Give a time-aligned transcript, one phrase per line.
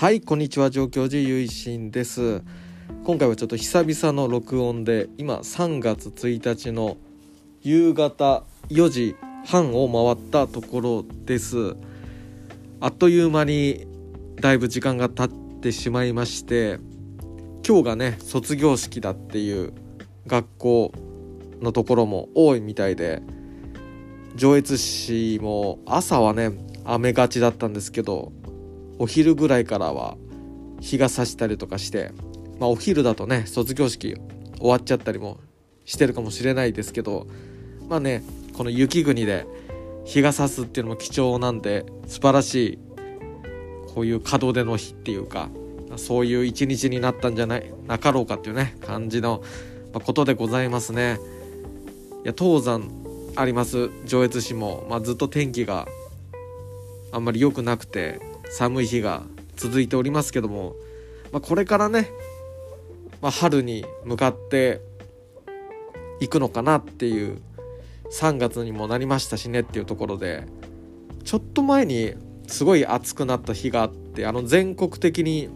[0.00, 0.70] はいこんにちは。
[0.70, 2.42] 上京寺ゆいしんです。
[3.04, 6.96] 今回はちょっと久々の録音で今3月1日の
[7.60, 9.14] 夕方4時
[9.44, 11.76] 半を回ったところです。
[12.80, 13.86] あっという間に
[14.36, 16.78] だいぶ時間が経ってしまいまして
[17.62, 19.74] 今日がね卒業式だっていう
[20.26, 20.92] 学校
[21.60, 23.20] のところも多いみたいで
[24.34, 26.52] 上越市も朝はね
[26.86, 28.32] 雨がちだったんですけど
[29.00, 30.18] お昼ぐらいからは
[30.78, 32.12] 日が差したりとかして
[32.58, 34.14] まあお昼だとね卒業式
[34.58, 35.40] 終わっちゃったりも
[35.86, 37.26] してるかもしれないですけど
[37.88, 39.46] まあねこの雪国で
[40.04, 42.78] 日が差すっていうのも貴重なんで素晴らしい
[43.94, 45.48] こういう門出の日っていうか
[45.96, 49.42] そういう一日になったんじゃないなかろうかっていうね感じの
[49.94, 51.18] ことでございますね。
[52.22, 52.90] いや東山
[53.34, 55.88] あります上越市も、まあ、ずっと天気が
[57.12, 59.22] あんまり良くなくて寒い日が
[59.56, 60.74] 続いておりますけども、
[61.32, 62.10] まあ、これからね、
[63.20, 64.80] まあ、春に向かって
[66.20, 67.40] いくのかなっていう
[68.12, 70.46] 3月にもなりましたしねっていうところで
[71.24, 72.14] ちょっと前に
[72.48, 75.48] すごい暑くなった日があってあの全国的に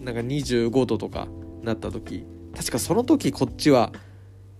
[0.00, 1.26] なんか25度とか
[1.62, 3.92] なった時確かその時こっちは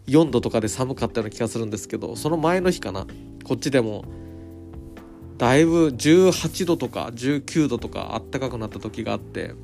[0.06, 3.06] 4度とかで寒かったような気がするんですけどその前の日かな
[3.44, 4.04] こっちでも
[5.38, 9.54] だいぶ18度とか19度とかあったかくなった時があって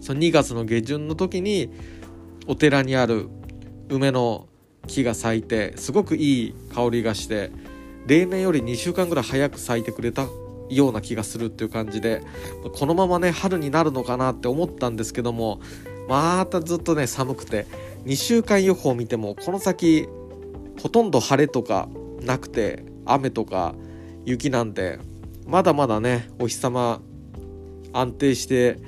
[0.00, 1.70] その2月の下旬の時に
[2.46, 3.28] お寺にある
[3.88, 4.48] 梅の
[4.86, 7.52] 木が咲いてすごくいい香りがして
[8.06, 10.26] 例年より2週間ぐらい早く咲いてくれた
[10.68, 12.22] ような気がするっていう感じで
[12.74, 15.60] このままね春になるのかなって思ったんですけども
[16.08, 17.66] またずっとね寒くて
[18.04, 20.08] 2週間予報見てもこの先
[20.80, 21.88] ほとんど晴れとか
[22.22, 23.74] なくて雨とか
[24.24, 24.98] 雪なんで
[25.46, 27.00] まだまだねお日様
[27.92, 28.78] 安定して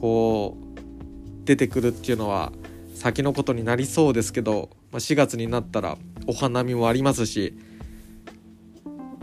[0.00, 2.52] こう出てくるっていうのは
[2.94, 7.54] 先のことになりそうですけど、まあ、4月になったらお花見もありますし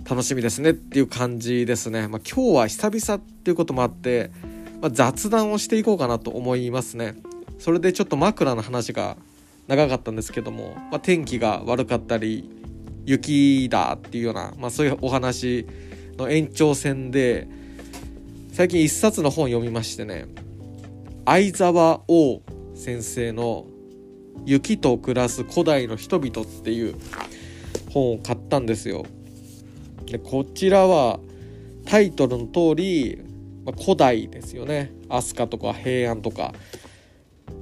[0.09, 4.31] 楽しみですねっていう感じですね、まあ、今日は久々っていうこともあって、
[4.81, 7.15] まあ、雑談をしていこうかなと思いますね。
[7.59, 9.17] それでちょっと枕の話が
[9.67, 12.58] 長かったんですけども、まあ、天気が悪かったり
[13.09, 15.65] 雪だっていうような、まあ、そういうお話
[16.17, 17.47] の延長線で
[18.51, 20.27] 最近一冊の本読みましてね
[21.25, 22.41] 相沢王
[22.75, 23.65] 先生の
[24.45, 26.95] 「雪と暮らす古代の人々」っていう
[27.89, 29.05] 本を買ったんですよ。
[30.05, 31.19] でこちらは
[31.85, 33.19] タイトルの通り、
[33.65, 36.53] まあ、古代ですよね飛鳥とか平安とか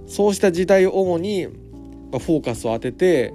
[0.08, 1.48] そうした時代を主に、
[2.12, 3.34] まフォーカスを当てて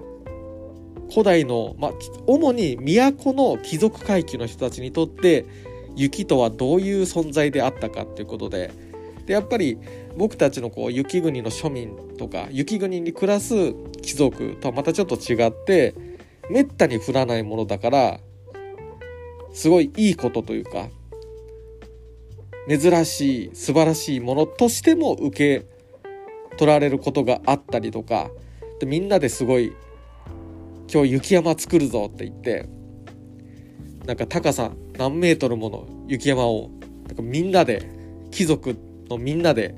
[1.12, 1.92] 古代の、まあ、
[2.26, 5.44] 主に都の貴族階級の人たちにとって
[5.94, 8.72] 雪とはどういう存在であったかっていうことで
[9.26, 9.78] でやっぱり
[10.16, 15.94] 僕たちのこう雪国の庶民とか雪国に暮らす貴族とはまたちょっと違って
[16.50, 18.20] めったに降らないものだから
[19.52, 20.88] すごいいいことというか
[22.68, 25.66] 珍しい素晴らしいものとしても受け
[26.56, 28.30] 取られることがあったりとか
[28.80, 29.74] でみんなですごい
[30.90, 32.68] 今日雪山作るぞって言って
[34.06, 36.70] なんか高さ何メートルもの雪山を
[37.06, 37.88] なんかみんなで
[38.30, 38.76] 貴族
[39.08, 39.74] のみんなで、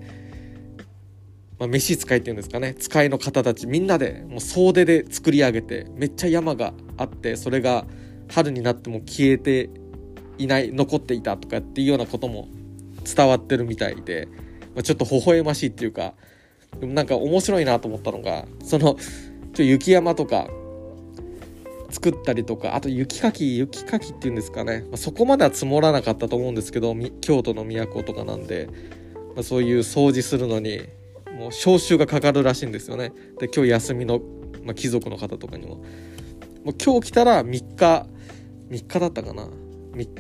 [1.59, 7.87] まあ、召使いっていうんですかね使いの方たちみんなでもう総出で作り上げてめっちゃ山があってそれが
[8.33, 9.71] 春になっても消えて
[10.39, 12.49] いない残っていたとかっていうようなことも
[13.05, 14.29] 伝わってるみたいで、
[14.75, 16.15] まあ、ちょっと微笑ましいっていうか
[16.81, 18.97] でもなんか面白いなと思ったのがその
[19.53, 20.49] ちょ雪山とか
[21.94, 28.69] 作ったりとかあと雪かき雪かきっていうんですかね、まあ、そこまでは積もらなかったと思うんですけど京都の都とかなんで、
[29.37, 30.88] まあ、そういう掃除するのに
[31.38, 33.12] もう招集がかかるらしいんですよね。
[33.38, 34.21] で今日休みの、
[34.65, 35.77] まあ、貴族の方とかにも。
[36.65, 38.06] もう今日来たら3日
[38.71, 39.49] 3日だったかな。
[39.94, 40.15] 3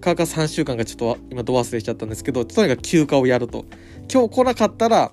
[0.00, 3.64] 日か3週間かちょっと今ど忘れしちゃったんですけどとにかく休暇をやると。
[4.12, 5.12] 今日来なかったら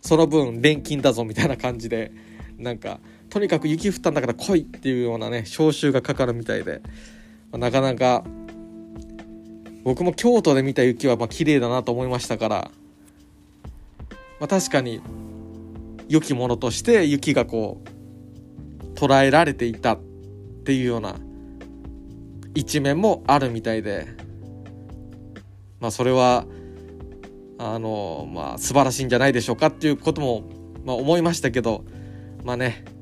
[0.00, 2.12] その分錬金だぞみたいな感じで
[2.58, 3.00] なんか
[3.36, 6.80] とにかく雪降ったんだから来いっていうようなね招集がかかるみたいで、
[7.52, 8.24] まあ、なかなか
[9.84, 12.70] 僕も京都で見た雪はまあ綺麗だなと思いましたから、
[14.40, 15.02] まあ、確かに
[16.08, 20.00] 良きものとして雪がこう捉えられていたっ
[20.64, 21.16] ていうような
[22.54, 24.06] 一面もあるみたいで。
[25.78, 26.46] まあそれは
[27.58, 30.48] あのまあ素晴らしいんじゃないでしょうかっていうことも、
[30.86, 31.84] まあ、思いましたけど。
[32.42, 32.95] まあね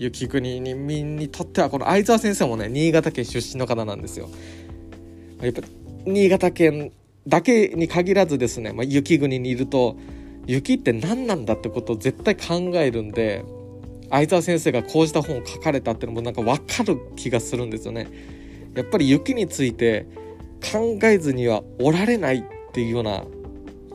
[0.00, 4.30] 雪国民にとってはこの相沢先生もね新潟県出身の方なんですよ。
[5.42, 5.60] やっぱ
[6.06, 6.90] 新潟県
[7.28, 9.98] だけに限らずですね、まあ、雪国にいると
[10.46, 13.44] 雪って何なんだってことを絶対考えるんで
[14.08, 18.08] 相沢先生がこうした本を書かれたっていうのもなんか分かる気がするんですよね。
[18.74, 20.06] やっぱり雪について
[20.72, 22.42] 考えずにはおられないっ
[22.72, 23.24] ていうような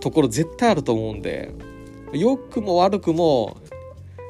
[0.02, 1.52] ところ絶対あると思うんで
[2.14, 3.58] 良くも悪くも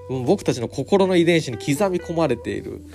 [0.09, 2.85] 僕たちの心の遺伝子に刻み込まれている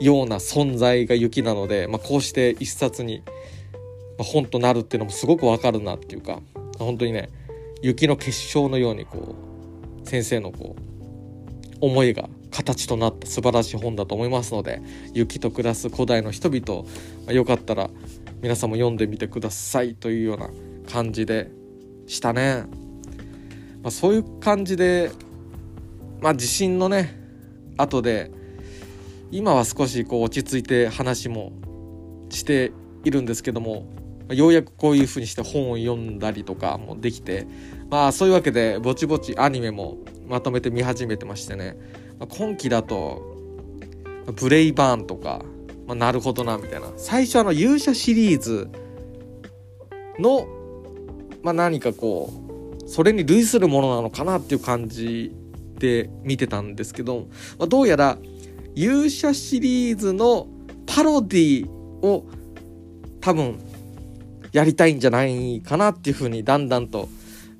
[0.00, 3.22] ような存在が雪なので、まあ、こうして一冊に
[4.18, 6.40] 本となるっていうのもすごくわかるなっていうか
[6.78, 7.28] 本当にね
[7.82, 9.36] 雪の結晶のようにこ
[10.02, 14.80] う先生のこう思いが形となった素晴らしい本だと思いますので
[15.12, 16.88] 雪と暮らす古代の人々、ま
[17.30, 17.90] あ、よかったら
[18.42, 20.50] 皆さんも読んでみてくださいというような
[20.90, 21.50] 感じで
[22.06, 22.64] したね。
[23.82, 25.10] まあ、そういう感じで、
[26.24, 27.20] まあ、地震のね
[27.76, 28.30] 後で
[29.30, 31.52] 今は少しこう落ち着いて話も
[32.30, 32.72] して
[33.04, 33.86] いるんですけども
[34.30, 37.46] ようやくこういう風にして本を読んだりとかもできて
[37.90, 41.76] まあそういうわけでぼちぼちアニメもまとめて見始めてましてね、
[42.18, 43.20] ま、今期だと
[44.40, 45.44] 「ブレイバーン」とか、
[45.86, 48.70] まあ、なるほどなみたいな最初あの勇者シリーズ
[50.18, 50.48] の、
[51.42, 52.32] まあ、何かこ
[52.82, 55.43] うそれに類するものなのかなっていう感じ
[55.84, 57.28] で見てたんですけど、
[57.58, 58.16] まあ、どうやら
[58.74, 60.48] 勇者シリーズの
[60.86, 62.24] パロディを
[63.20, 63.58] 多分
[64.52, 67.08] やりたいんじゃないかなっていうふうにだんだんと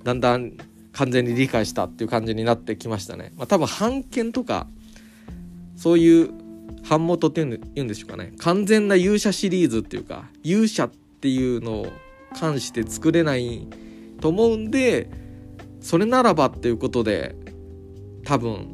[0.03, 0.53] だんだん
[0.93, 3.32] 完全に理解したっていう感じになってきましたね。
[3.37, 4.67] まあ、多分版権とか
[5.77, 6.31] そういう
[6.88, 11.87] 版元っていうんでしょうかね完全な勇者シリーズっていうか勇者っていうのを
[12.38, 13.67] 関して作れない
[14.20, 15.09] と思うんで
[15.81, 17.35] それならばっていうことで
[18.25, 18.67] 多分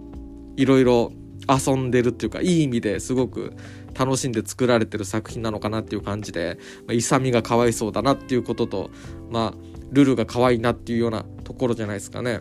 [0.56, 1.12] いろいろ
[1.48, 3.54] 遊んでるっていうかいい意味ですごく
[3.98, 8.90] 楽しんで作られてる作品なのかなっていう感じで、まあ、勇みがかわいそうだなっていうことと
[9.30, 12.40] まあルルが可愛いなっていうようなところじゃないですかね。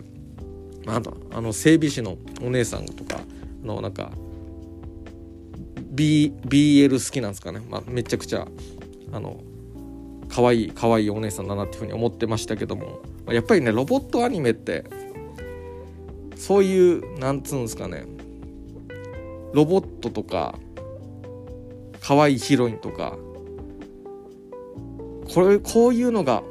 [0.87, 3.21] あとあの整備士のお姉さんとか
[3.63, 4.11] のなんか
[5.91, 8.47] B BL 好きなんですかね、まあ、めちゃくちゃ
[9.11, 9.41] あの
[10.29, 14.85] 可愛い可愛いお姉さんだなっていうふうに思ってましたけどもやっぱりねロボットアニメって
[16.39, 18.05] そういうなんつうんですかね
[19.53, 20.55] ロボットとか
[21.99, 23.17] 可愛いヒロインとか
[25.33, 26.41] これこういうのが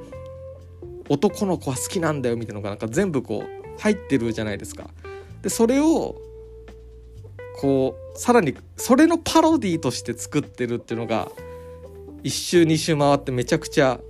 [1.08, 4.90] 男の子は好きなんだよみたいなのがなんか全部こう入ってるじゃないですか。
[5.42, 6.16] でそれを
[7.56, 11.30] こうさらにそれのパロディーとして作ってるっていうのが
[12.22, 14.00] 一周二周回ってめちゃくちゃ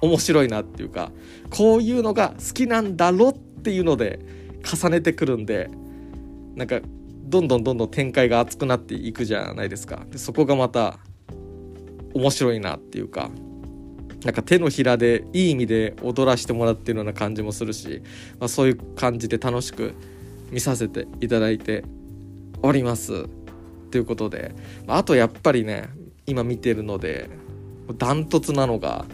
[0.00, 1.12] 面白いなっていうか
[1.50, 5.70] こういうのが好きなんだろっていうので重ねてくるんで
[6.54, 6.80] なんか
[7.30, 10.04] どんどんどんどん展開が熱くなっていくじゃないですか。
[10.10, 10.98] でそこがまた
[12.12, 13.30] 面白いなっていうか
[14.24, 18.02] なんか手のひらでいい意味で踊らせてもらってるような感じもするし、
[18.38, 19.94] まあ、そういう感じで楽しく
[20.50, 21.84] 見させていただいて
[22.62, 23.26] おります。
[23.90, 24.54] ということで
[24.86, 25.88] まあとやっぱりね
[26.26, 27.28] 今見てるので
[27.98, 29.04] ダントツなのが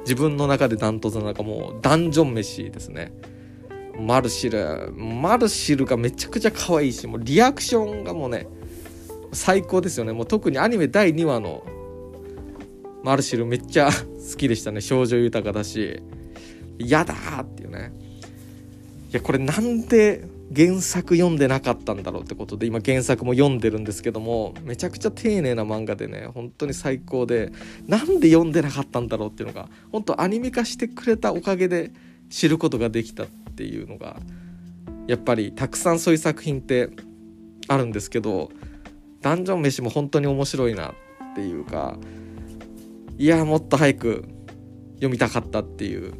[0.00, 3.12] 自分の中でダントツなのがもうダンジョン飯ですね。
[3.98, 8.46] マルシルマルシルがめちゃくちゃ可愛いしもうリアクションがもうね
[9.32, 10.12] 最高ですよね。
[10.12, 11.64] もう特にアニメ第2話の
[13.02, 14.80] マルシルめっちゃ 好きでしたね。
[14.80, 16.00] 少女豊かだし。
[16.78, 17.92] 嫌だーっていうね。
[19.10, 27.52] いやこれなんで原作読んでなかったんだろうってことで今原作も読んでるんですけどもめちゃくちゃ丁寧な漫画でね本当に最高で
[27.86, 31.90] なんで読んでなかったんだろうっていうのが本当アニメ化してくれたおかげで
[32.30, 33.26] 知ることができた。
[33.58, 34.20] っていうのが
[35.08, 36.90] やっぱりたくさんそういう作品って
[37.66, 38.52] あるんですけど
[39.20, 40.90] ダンジョン飯も本当に面白いな
[41.32, 41.98] っていうか
[43.18, 44.28] いやもっと早く
[44.94, 46.14] 読みたかったっていう、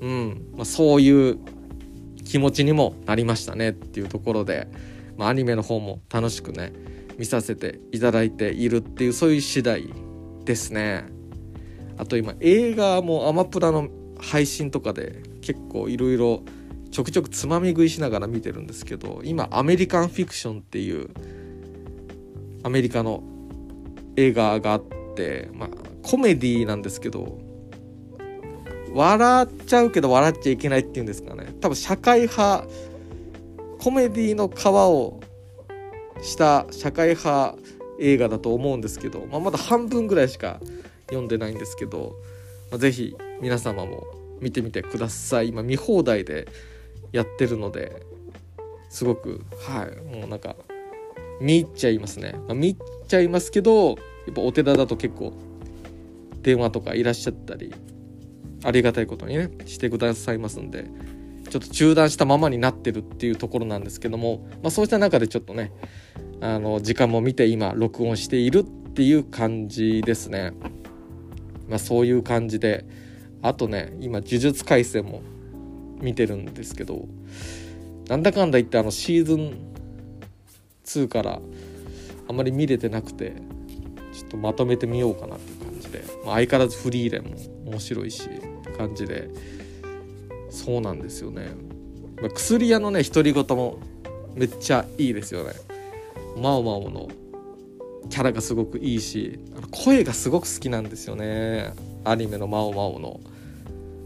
[0.00, 1.38] うんまあ、そういう
[2.24, 4.66] 気持ちにもなりましたねっていうところで、
[5.16, 6.72] まあ、アニメの方も楽しくね
[7.16, 9.92] 見させていただいているっていうそういう次第
[10.44, 11.04] ですね。
[11.98, 16.42] あと今映画もアマプラの配信とかで結構いろいろ
[16.92, 21.08] ちょくちょくつまみ食いしながら見てるんですけど今アメリカンフィクションっていう
[22.62, 23.22] アメリカの
[24.16, 24.84] 映画があっ
[25.16, 25.68] て、まあ、
[26.02, 27.38] コメディなんですけど
[28.92, 31.54] 笑っちゃうけど笑っちゃいけないっていうんですかね。
[31.62, 32.66] 多分社会派
[33.78, 35.20] コメディの皮を
[36.20, 37.56] した社会派
[37.98, 40.60] 映画だと思うんですけど、まあ、まだ半分ぐらいしか
[41.06, 42.16] 読んでないんですけど、
[42.70, 44.04] まあ、是非皆様も
[44.40, 45.48] 見てみてください。
[45.48, 46.46] 今見放題で
[47.12, 48.04] やってるので
[48.88, 50.56] すごくはいもうなんか
[51.40, 53.94] 見入っちゃいますね、まあ、見入っちゃいますけどや
[54.30, 55.32] っぱお寺だと結構
[56.42, 57.74] 電話とかいらっしゃったり
[58.64, 60.86] ありがたいことにねしてくださいますんで
[61.50, 65.72] ちょっと中断したままになってるっていうところなんですけども、まあ、そうした中でちょっとね
[66.40, 70.52] あの時間も見て今録音しているっていう感じですね。
[71.68, 72.84] まあ、そういう感じで
[73.40, 75.22] あとね今「呪術廻戦」も
[76.02, 77.06] 見てるんですけど
[78.08, 79.54] なんだかんだ言ってあのシーズン
[80.84, 81.40] 2から
[82.28, 83.36] あんまり見れてなくて
[84.12, 89.30] ちょっとまとめてみようかなっていう感じで、まあ、相変わらずフリーレンも面白いしって感じで
[90.50, 91.48] そうなんですよね、
[92.20, 93.78] まあ、薬屋のね独り言も
[94.34, 95.52] めっちゃいいですよね。
[96.36, 97.08] マオマオの
[98.08, 99.38] キャラがすごくいいし
[99.70, 101.72] 声がすごく好きなんですよね。
[102.04, 103.20] アニメのマオマオの。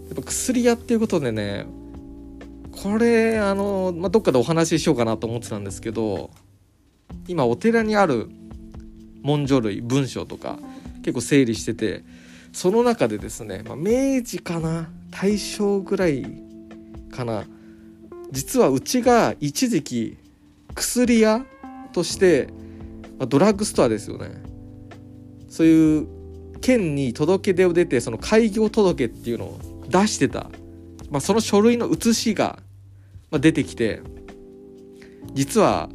[0.08, 1.66] やっぱ薬屋っていうことでね
[2.82, 6.30] これあの、まあ、どっかでお話ししようかなと思ってたんですけど
[7.26, 8.28] 今お寺にある
[9.22, 10.58] 文書類文章とか
[10.98, 12.04] 結構整理してて
[12.52, 16.26] その中でですね、まあ、明治かな大正ぐらい
[17.10, 17.44] かな
[18.30, 20.18] 実はうちが一時期
[20.74, 21.44] 薬屋
[21.92, 22.48] として、
[23.18, 24.42] まあ、ドラッグストアですよね。
[25.48, 26.06] そういう
[26.60, 30.50] 県に届け出を出てその開業届っていうのを出してた、
[31.10, 32.58] まあ、その書類の写しが
[33.30, 34.02] まあ出てきて
[35.34, 35.88] 実は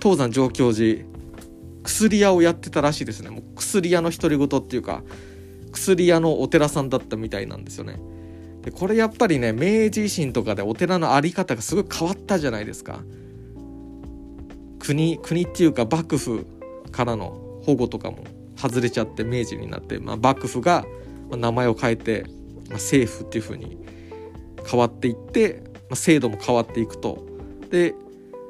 [0.00, 1.04] 東山上京寺
[1.82, 3.30] 薬屋をやってたらしいですね。
[3.30, 5.02] もう薬屋の独り言っていうか
[5.72, 8.00] 薬屋のお寺さんだったみたいなんですよね。
[8.62, 13.00] でこれやっぱりね明治維新とかでお寺の在り方がすごい変わったじゃないですか。
[14.78, 16.46] 国国っていうか幕府
[16.90, 18.24] からの保護とかも
[18.56, 20.84] 外れちゃって明治になって、まあ、幕府が
[21.30, 22.24] 名前を変えて、
[22.68, 23.78] まあ、政府っていう風に
[24.66, 25.62] 変わっていって、
[25.96, 27.24] 制度も変わっていくと
[27.70, 27.94] で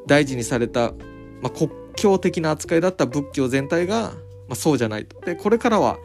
[0.07, 0.93] 大事にされた、
[1.43, 4.13] まあ、国教的な扱いだった仏教全体が、
[4.49, 5.99] まあ、そうじゃないとでこれからは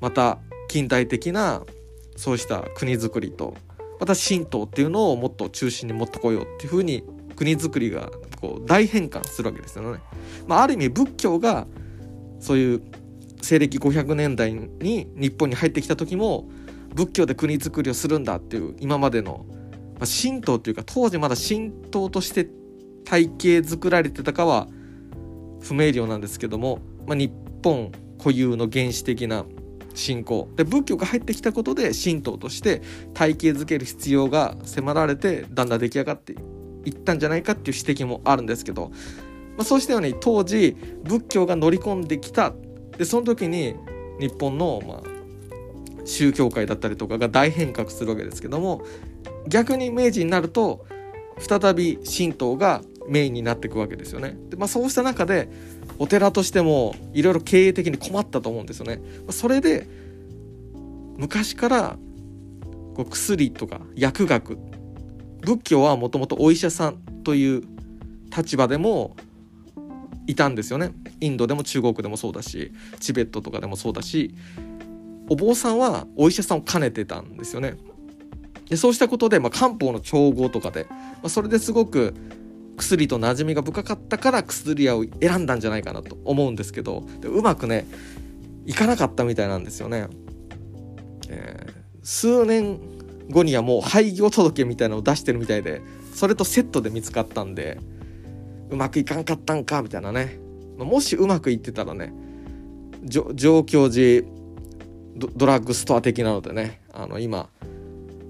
[0.00, 0.38] また
[0.68, 1.62] 近代的な
[2.16, 3.54] そうした国づくりと
[4.00, 7.02] また神道っていうのをもっと中心に持ってこようっていうふうに
[7.36, 8.10] 国づくりが
[8.40, 10.00] こう大変換するわけですよね。
[10.46, 11.66] まあ、ある意味仏教が
[12.40, 12.82] そういう
[13.42, 16.48] 西暦500年代に日本に入ってきた時も
[16.94, 19.46] 仏教で国づくりをするんだっていう今までの、
[19.98, 22.48] まあ、神道っていうか当時まだ神道として
[23.04, 24.68] 体系作られてたかは
[25.60, 29.44] 不明瞭なんですけども、まあ、日本固有の原始的な
[29.94, 30.48] 信仰。
[30.54, 32.82] で仏教が入ってきたことで神道として
[33.14, 36.34] 体系づける必要が迫られてだんだん出来上がって
[36.84, 38.90] いったんじゃないかっていう指摘もあるんですけど、
[39.56, 42.54] まあ、そうしたように当時仏教が乗り込んできた。
[42.96, 43.74] でその時に
[44.18, 45.02] 日本の、まあ、
[46.04, 48.82] 宗教界だったりとかが大変革するわけですけども
[49.48, 50.86] 逆に明治になると
[51.38, 54.36] 再び神道がメインになっていくわけですよね。
[54.50, 55.48] でまあ、そうした中で
[55.98, 59.00] お寺としてもいろいろ経営的に困ったと思うんですよね。
[59.30, 59.86] それで
[61.16, 61.96] 昔から
[62.94, 64.58] こう薬とか薬学
[65.40, 67.62] 仏教はもともとお医者さんという
[68.36, 69.16] 立場でも
[70.26, 70.92] いたんですよね。
[71.20, 74.34] インドでも中国でもそうだしチベットとかでもそうだし
[75.30, 77.76] お坊さんはお医者さんを兼ねてたんですよね。
[78.68, 82.14] でそうしたことで、まあ、漢方の調合とかで、まあ、それですごく
[82.76, 87.86] 薬と馴染みが深かったから薬屋を選んだんじゃないかなと思うんですけどでうまくね
[88.66, 90.08] いかなかったみたいなんですよね。
[91.30, 91.72] えー、
[92.02, 92.78] 数年
[93.30, 95.82] 後にはもう廃業届みたいなのを出してるみたいで
[96.14, 97.78] それとセットで見つかったんで
[98.70, 100.38] うまくいかんかったんかみたいなね
[100.76, 102.12] もしうまくいってたらね
[103.04, 104.26] 上京寺
[105.16, 107.48] ドラッグストア的なのでねあの今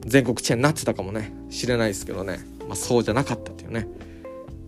[0.06, 1.32] 全国チェーンになってたかもね。
[1.50, 3.88] 知れないですけどね、まあ、そうじゃなかったっていうね。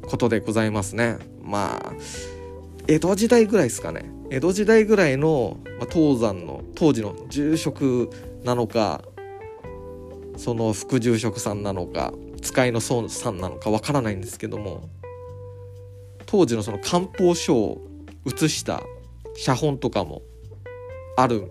[0.07, 1.19] ことでございますね。
[1.43, 1.93] まあ
[2.89, 4.11] 江戸時代ぐらいですかね。
[4.31, 8.11] 江戸時代ぐらいの、まあ、東山の当時の住職
[8.45, 9.03] なのか
[10.37, 14.89] その副住職さんなのか使いの僧さんなのかわからないんですけども
[16.27, 17.81] 当時のその漢方書を
[18.25, 18.83] 写した
[19.35, 20.23] 写本とかも
[21.17, 21.51] ある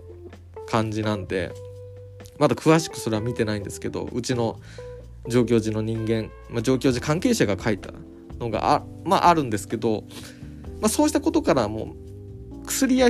[0.66, 1.52] 感じなんで
[2.40, 4.58] まだ詳しくそれは見てないんですけどうちの
[5.28, 7.92] 上京寺の人間、まあ、上京寺関係者が書いた
[8.38, 10.04] のがあ,、まあ、あるんですけど、
[10.80, 11.94] まあ、そうしたことからも
[12.62, 13.08] う薬屋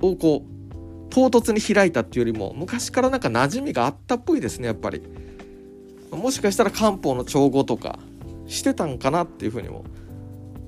[0.00, 5.02] をこう唐突に開いたっていうよりも昔からなんか馴染みがあったっぽいですねやっぱり。
[6.10, 7.98] もしかしたら漢方の調合とか
[8.46, 9.84] してたんかなっていうふうにも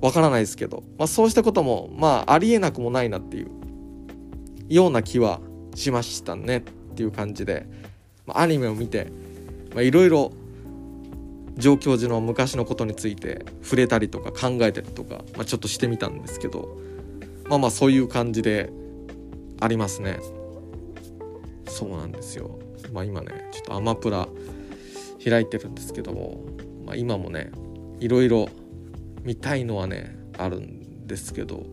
[0.01, 3.51] わからないですけど、まあ、そうしたこともまあありえなくもないなっていう
[4.69, 5.41] ような気は
[5.75, 6.61] しましたねっ
[6.95, 7.67] ていう感じで、
[8.27, 9.09] まあ、アニメを見て
[9.77, 10.33] いろいろ
[11.57, 16.79] 上京寺の昔のことについて触れたりとか考えたりとか、まあ、ちょっとしてみたんですけど
[17.49, 18.71] まあまあそういう感じで
[19.61, 20.19] ありますね。
[21.67, 22.59] そうなんですよ。
[22.93, 24.29] まあ今ねちょっとアマプラ
[25.23, 26.45] 開いてるんですけども、
[26.87, 27.51] まあ、今もね
[28.01, 28.49] いろいろ
[29.23, 31.65] 見たいのはねあるんですけど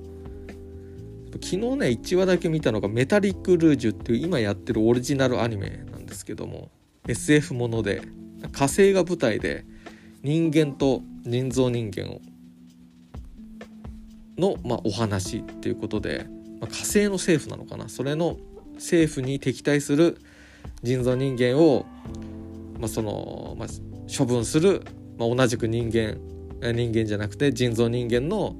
[1.33, 6.69] 昨日ね1話だけ見たのが「メタリック・ルージュ」っていう今やってるオリジナルアニメですけども
[7.07, 8.01] SF もので
[8.51, 9.65] 火星が舞台で
[10.21, 12.21] 人間と人造人間を
[14.37, 16.27] の、まあ、お話っていうことで、
[16.59, 17.89] まあ、火星の政府なのかな？
[17.89, 18.37] それの
[18.75, 20.17] 政府に敵対する
[20.83, 21.85] 人造人間を、
[22.79, 23.67] まあそのまあ、
[24.15, 24.83] 処分する、
[25.17, 26.17] まあ、同じく人間
[26.61, 28.55] 人間じゃなくて人造人間の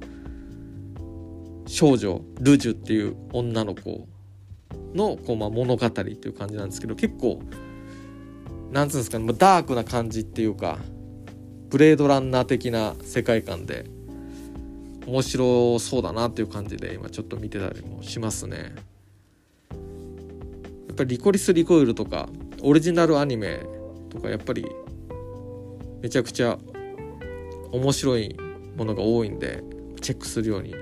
[1.66, 4.08] 少女ルジュっていう女の子
[4.94, 7.42] のこう、まあ、物語っていう感じなんですけど結構
[8.70, 10.78] なんつうんですかねダークな感じっていうか
[11.68, 13.86] ブレードランナー的な世界観で
[15.06, 18.74] 面白そうだなっていう感じで今ちょっと見てたりもしますね。
[20.88, 22.28] やっぱりリコリス・リコイルとか
[22.62, 23.60] オリジナルアニメ
[24.10, 24.66] とかやっぱり
[26.02, 26.58] めちゃくちゃ
[27.72, 28.36] 面白い
[28.76, 29.64] ものが多いんで
[30.02, 30.74] チェックするように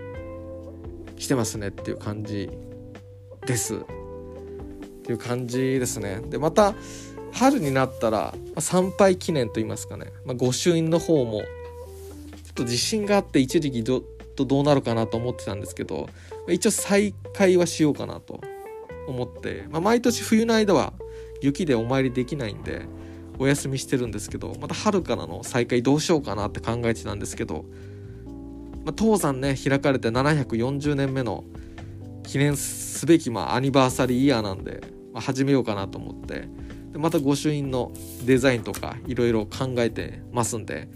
[1.16, 2.50] してますねっていう感じ
[3.46, 3.84] です
[5.10, 6.20] ていう感じですね。
[6.28, 6.74] でまた
[7.32, 11.46] 春になったらま参拝記念と言いますかね、まあ、御朱印の方もちょ
[12.50, 14.02] っと自信があって一時期ど
[14.36, 16.08] どうなるかなと思ってたんですけど
[16.46, 18.40] ま一応再開はしようかなと
[19.06, 20.92] 思って、まあ、毎年冬の間は
[21.42, 22.82] 雪でお参りできないんで
[23.38, 27.64] お休みしてるんですけどまた春からの再開どうしようかなって考えてたんですけど、
[28.84, 31.44] まあ、東山ね開かれて740年目の
[32.30, 34.80] 記念すべき、まあ、アニバーサリーイヤーなんで、
[35.12, 36.48] ま、始めようかなと思って。
[36.92, 37.92] でまた御朱印の
[38.24, 40.88] デザインとかいろいろ考えてますんで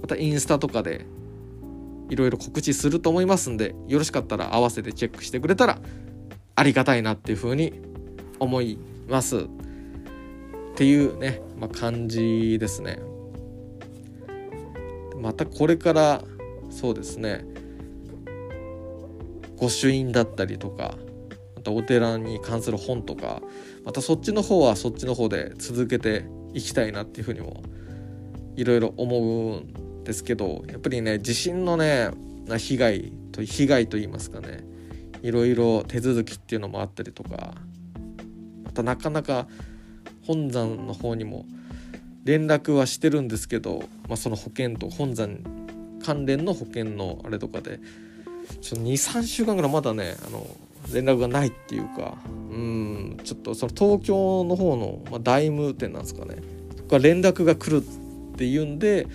[0.00, 1.06] またインスタとかで
[2.08, 5.80] いろいろ告知すると思いますんでよろしかったら合わせてチェックしてくれたら
[6.54, 7.80] ありがたいなっていうふうに
[8.38, 9.36] 思います。
[9.38, 9.40] っ
[10.76, 12.98] ていうね、まあ、感じですね。
[15.20, 16.22] またこれから
[16.70, 17.44] そうですね
[19.56, 20.94] 御朱印だったりとか
[21.66, 23.42] またお寺に関する本とか
[23.84, 26.24] またそっちの方はそっちの方で続けて
[26.54, 27.64] いきたいなっていうふうにも
[28.54, 32.10] いろいろ思うんですけどやっぱりね地震のね
[32.56, 34.64] 被害と被害と言いますかね
[35.22, 37.54] いろいろ手続きっていうのもあったりとか
[38.64, 39.48] またなかなか
[40.24, 41.46] 本山の方にも
[42.22, 45.38] 連絡はしてるんですけど、まあ、その保険と本山
[46.04, 47.80] 関連の保険のあれとかで
[48.60, 50.46] 23週間ぐらいまだねあの
[50.92, 52.16] 連絡がないっていうか
[52.50, 56.36] うんちょっとその東京の方の、ま、大務店なんですかね。
[56.88, 59.08] が連絡が来るっていうんで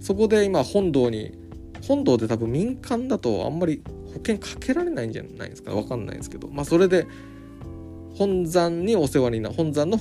[0.00, 1.38] そこで今本堂に
[1.86, 6.48] 本堂で多分民間だとあんまり保険かけられないんじゃないですか分かんないんですけど。
[6.48, 7.06] まあそれで
[8.14, 9.98] 本山にお世話にな本山の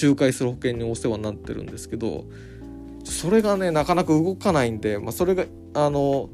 [0.00, 2.24] 仲介する保険にお世話になってるんですけど
[3.04, 5.44] それがねなかなか動かないんで、まあ、それが
[5.74, 6.30] あの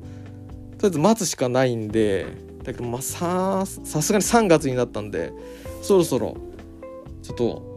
[0.78, 2.26] とりあえず待つしかないんで
[2.66, 3.80] だけどまあさす
[4.12, 5.32] がに3月になったんで
[5.82, 6.36] そろそろ
[7.22, 7.76] ちょっと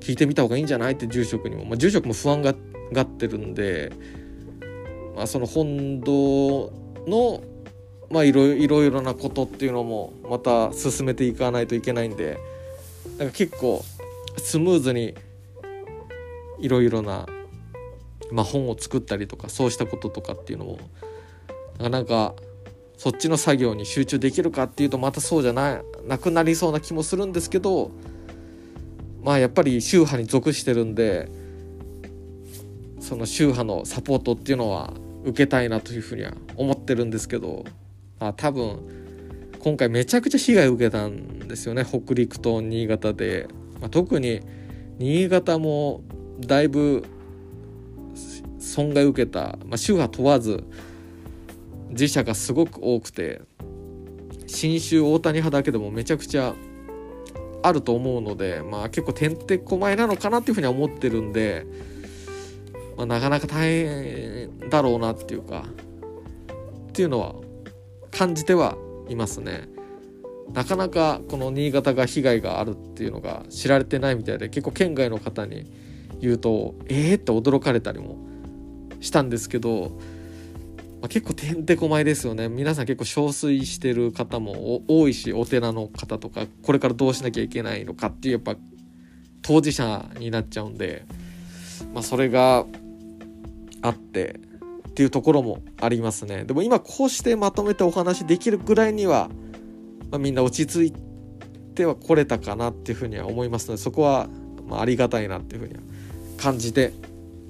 [0.00, 0.92] 聞いてみた方がいいんじゃない？
[0.92, 2.54] って住職にも、まあ、住職も不安が
[2.92, 3.92] がってるんで、
[5.16, 6.70] まあ、その本堂
[7.06, 7.42] の
[8.10, 12.38] まあいろいろなことっていうのもまた進めていかないといけないんで
[13.18, 13.82] なんか結構
[14.36, 15.14] スムーズに
[16.60, 17.26] いろいろな、
[18.30, 20.78] まあ、本を作ったりとかそうしたこととかっていうのも
[21.78, 22.34] なかなか
[22.96, 27.90] そっちの作業に集中できるかっていうとまたそうじゃななくなりそうな気もするんですけど
[29.22, 31.28] まあやっぱり宗派に属してるんで
[33.00, 34.92] その宗派のサポートっていうのは
[35.24, 37.64] 受けたいなというふうには思ってるんですけど、
[38.18, 38.80] まあ、多分
[39.60, 43.48] 今回めちゃくちゃ被害を受けたんですよね北陸と新潟で、
[43.80, 44.40] まあ、特に
[44.98, 46.02] 新潟も
[46.40, 47.04] だいぶ
[48.58, 50.64] 損害受けた、まあ、宗派問わず
[51.90, 53.42] 自社がすごく多くて
[54.46, 56.54] 新州大谷派だけでもめちゃくちゃ
[57.62, 61.66] あると思うのでまあ結構てんてこまいなのかなっていうふうには思ってるんで、
[62.96, 65.64] まあ、なかなか大変だろうなっていうか
[66.88, 67.34] っていうのは
[68.10, 68.76] 感じては
[69.08, 69.68] いますね。
[70.52, 75.66] なかなかこの新潟が被害があるっていうのが知られてないみたいで結構県外の方に
[76.20, 78.16] 言うとええー、って驚かれたりも
[79.00, 79.98] したんですけど
[81.06, 88.56] まあ、結構てんてこまいですよね皆さん結構憔悴してる方も多いしお寺の方とかこれからどうしなきゃいけないのかっていうやっぱ
[89.40, 91.04] 当事者になっちゃうんで、
[91.94, 92.66] まあ、それが
[93.82, 94.40] あって
[94.88, 99.30] っていうところもありますねでも今こうしてまとめてお話できるぐらいには、
[100.10, 100.94] まあ、みんな落ち着い
[101.76, 104.28] てはこれたかなっていうふうには思いますのでそこは
[104.66, 105.80] まあ、りがたいなっていうふうには
[106.36, 106.92] 感じて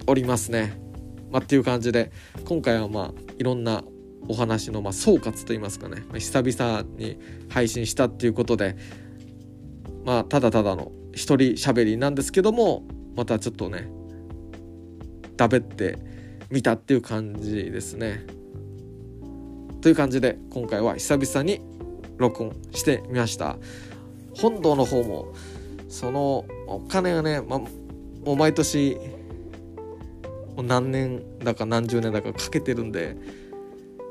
[0.07, 0.86] おりますね。
[1.31, 2.13] まあ、っていう感じで
[2.45, 3.83] 今回はまあいろんな
[4.29, 8.77] お話のまあ総括といいますかね、まあ、久々に配信したっていうことで
[10.05, 12.85] まあただただの一人喋りなんですけども
[13.17, 13.89] またちょっとね
[15.37, 15.99] だべって
[16.51, 18.25] みたっていう感じですね。
[19.81, 21.61] という感じで今回は久々に
[22.17, 23.57] 録音してみました。
[24.35, 25.33] 本堂の方も
[25.89, 27.69] そのお金がね、まあ、も
[28.33, 28.99] う毎年
[30.57, 33.17] もう何年だか何十年だかかけてるんで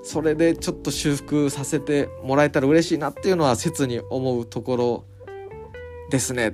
[0.04, 5.06] それでちょっと修復させてもらえたら嬉しいなっていうのは切に思うところ
[6.12, 6.52] ですねっ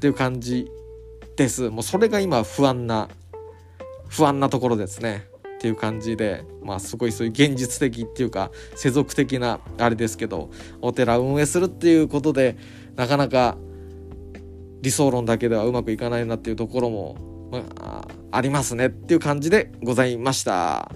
[0.00, 0.70] ていう感じ
[1.36, 1.68] です。
[1.68, 3.08] もうそれが今不安な
[4.08, 5.26] 不安なところですね。
[5.56, 12.56] っていう感じでまあすごいそういう現実的っていうか世俗的なあれですけどお寺運営するっていうことで
[12.96, 13.56] なかなか
[14.80, 20.90] 理想論だけではうまくいかないなっていうところも、まあ、ありますねっていう感じでございました。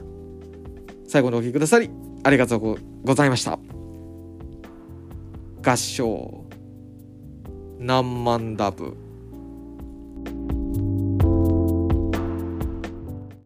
[1.07, 1.91] 最後にお聴きくださり
[2.25, 3.59] ありがとうございました。
[5.63, 6.45] 合唱
[7.79, 9.06] 何万ダブ。